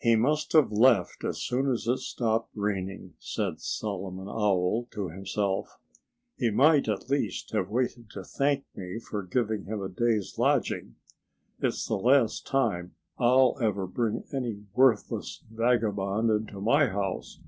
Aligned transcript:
"He 0.00 0.16
must 0.16 0.52
have 0.54 0.72
left 0.72 1.22
as 1.22 1.40
soon 1.40 1.70
as 1.70 1.86
it 1.86 1.98
stopped 1.98 2.50
raining," 2.56 3.14
said 3.20 3.60
Solomon 3.60 4.26
Owl 4.26 4.88
to 4.90 5.10
himself. 5.10 5.78
"He 6.36 6.50
might 6.50 6.88
at 6.88 7.08
least 7.08 7.52
have 7.52 7.68
waited 7.70 8.10
to 8.10 8.24
thank 8.24 8.64
me 8.74 8.98
for 8.98 9.22
giving 9.22 9.66
him 9.66 9.80
a 9.80 9.88
day's 9.88 10.36
lodging. 10.40 10.96
It's 11.60 11.86
the 11.86 11.94
last 11.94 12.48
time 12.48 12.96
I'll 13.16 13.56
ever 13.62 13.86
bring 13.86 14.24
any 14.32 14.64
worthless 14.74 15.44
vagabond 15.48 16.30
into 16.30 16.60
my 16.60 16.88
house. 16.88 17.38